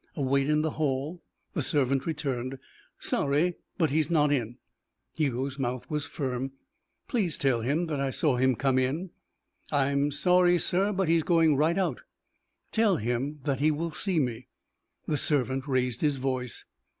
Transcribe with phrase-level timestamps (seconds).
[0.15, 1.21] A wait in the hall.
[1.53, 2.57] The servant returned.
[2.97, 4.57] "Sorry, but he's not in."
[5.15, 6.53] Hugo's mouth was firm.
[7.07, 9.11] "Please tell him that I saw him come in."
[9.71, 12.01] "I'm sorry, sir, but he is going right out."
[12.71, 14.47] "Tell him that he will see me."
[15.05, 16.65] The servant raised his voice.